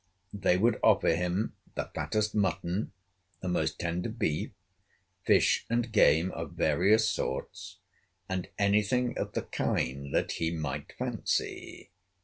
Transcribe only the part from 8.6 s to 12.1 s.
thing of the kind that he might fancy.